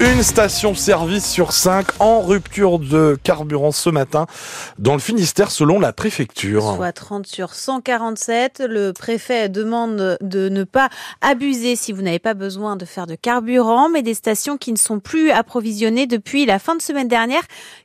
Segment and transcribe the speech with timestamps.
[0.00, 4.26] Une station-service sur cinq en rupture de carburant ce matin
[4.78, 6.76] dans le Finistère selon la préfecture.
[6.76, 8.62] Soit 30 sur 147.
[8.68, 10.88] Le préfet demande de ne pas
[11.20, 14.78] abuser si vous n'avez pas besoin de faire de carburant, mais des stations qui ne
[14.78, 17.42] sont plus approvisionnées depuis la fin de semaine dernière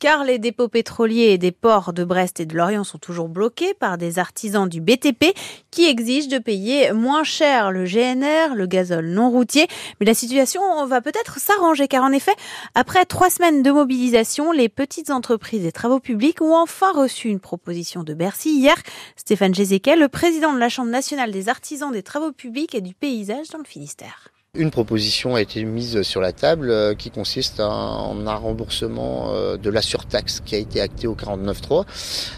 [0.00, 3.74] car les dépôts pétroliers et des ports de Brest et de Lorient sont toujours bloqués
[3.74, 5.34] par des artisans du BTP
[5.70, 9.66] qui exigent de payer moins cher le GNR, le gazole non routier.
[9.98, 12.34] Mais la situation va peut-être s'arranger car en effet,
[12.74, 17.40] après trois semaines de mobilisation, les petites entreprises et travaux publics ont enfin reçu une
[17.40, 18.76] proposition de Bercy hier.
[19.16, 22.92] Stéphane Gézéquel, le président de la Chambre nationale des artisans des travaux publics et du
[22.92, 24.28] paysage dans le Finistère.
[24.56, 29.56] Une proposition a été mise sur la table euh, qui consiste en un remboursement euh,
[29.56, 31.84] de la surtaxe qui a été acté au 49.3,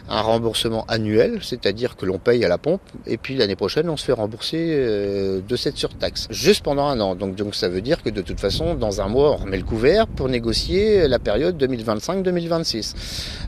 [0.09, 3.97] un remboursement annuel, c'est-à-dire que l'on paye à la pompe et puis l'année prochaine on
[3.97, 7.15] se fait rembourser euh, de cette surtaxe, juste pendant un an.
[7.15, 9.65] Donc, donc ça veut dire que de toute façon dans un mois on remet le
[9.65, 12.95] couvert pour négocier la période 2025-2026.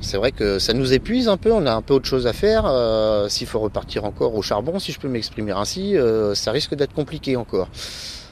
[0.01, 2.33] C'est vrai que ça nous épuise un peu, on a un peu autre chose à
[2.33, 2.71] faire.
[3.29, 5.97] S'il faut repartir encore au charbon, si je peux m'exprimer ainsi,
[6.35, 7.69] ça risque d'être compliqué encore.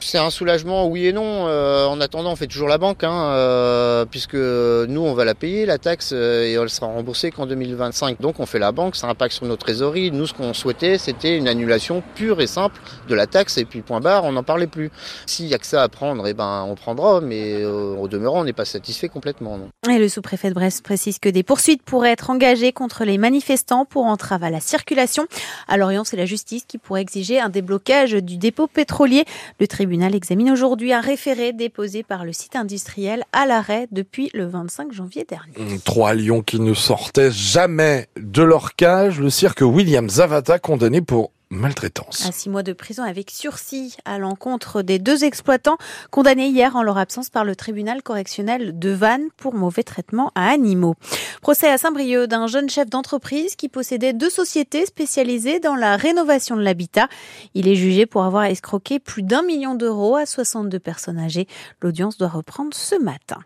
[0.01, 1.47] C'est un soulagement, oui et non.
[1.47, 5.35] Euh, en attendant, on fait toujours la banque, hein, euh, puisque nous, on va la
[5.35, 8.21] payer, la taxe, euh, et elle sera remboursée qu'en 2025.
[8.21, 10.11] Donc on fait la banque, ça impacte sur nos trésoreries.
[10.11, 13.81] Nous, ce qu'on souhaitait, c'était une annulation pure et simple de la taxe, et puis
[13.81, 14.89] point barre, on n'en parlait plus.
[15.25, 18.45] S'il y a que ça à prendre, eh ben, on prendra, mais au demeurant, on
[18.45, 19.57] n'est pas satisfait complètement.
[19.57, 19.93] Non.
[19.93, 23.85] Et le sous-préfet de Brest précise que des poursuites pourraient être engagées contre les manifestants
[23.85, 25.27] pour entrave à la circulation.
[25.67, 29.25] À Lorient, c'est la justice qui pourrait exiger un déblocage du dépôt pétrolier.
[29.59, 34.29] Le tribunal tribunal examine aujourd'hui un référé déposé par le site industriel à l'arrêt depuis
[34.35, 35.53] le 25 janvier dernier.
[35.57, 39.19] Mmh, trois lions qui ne sortaient jamais de leur cage.
[39.19, 42.25] Le cirque William Zavata condamné pour maltraitance.
[42.27, 45.77] À six mois de prison avec sursis à l'encontre des deux exploitants
[46.11, 50.49] condamnés hier en leur absence par le tribunal correctionnel de Vannes pour mauvais traitement à
[50.49, 50.95] animaux.
[51.41, 56.55] Procès à Saint-Brieuc d'un jeune chef d'entreprise qui possédait deux sociétés spécialisées dans la rénovation
[56.55, 57.07] de l'habitat.
[57.55, 61.47] Il est jugé pour avoir escroqué plus d'un million d'euros à 62 personnes âgées.
[61.81, 63.37] L'audience doit reprendre ce matin.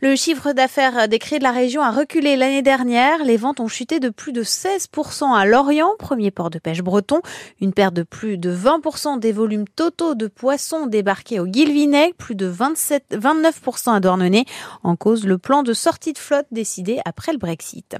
[0.00, 3.24] Le chiffre d'affaires des cris de la région a reculé l'année dernière.
[3.24, 7.20] Les ventes ont chuté de plus de 16% à Lorient, premier port de pêche breton.
[7.60, 12.34] Une perte de plus de 20% des volumes totaux de poissons débarqués au Guilvinec, plus
[12.34, 14.44] de 27, 29% à Douarnenez,
[14.82, 17.96] en cause le plan de sortie de flotte décidé après le Brexit.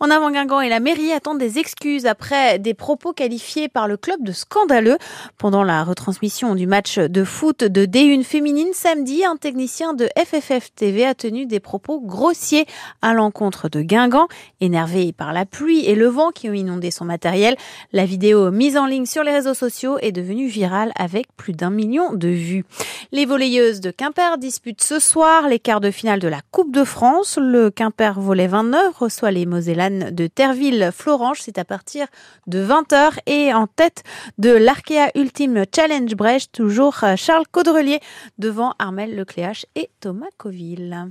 [0.00, 3.96] En avant Guingamp et la mairie attendent des excuses après des propos qualifiés par le
[3.96, 4.98] club de scandaleux.
[5.38, 10.72] Pendant la retransmission du match de foot de D1 féminine samedi, un technicien de FFF
[10.74, 12.66] TV a tenu des propos grossiers
[13.02, 14.28] à l'encontre de Guingamp,
[14.60, 17.56] énervé par la pluie et le vent qui ont inondé son matériel.
[17.92, 21.70] La vidéo mise en ligne sur les réseaux sociaux est devenue virale avec plus d'un
[21.70, 22.64] million de vues.
[23.12, 26.82] Les volleyeuses de Quimper disputent ce soir les quarts de finale de la Coupe de
[26.82, 27.38] France.
[27.40, 31.40] Le Quimper volet 29 reçoit les Mosellanes de Terville-Florange.
[31.40, 32.06] C'est à partir
[32.48, 34.02] de 20h et en tête
[34.38, 38.00] de l'Arkea Ultime Challenge Brèche, toujours Charles Caudrelier
[38.38, 41.06] devant Armel Lecléache et Thomas Coville.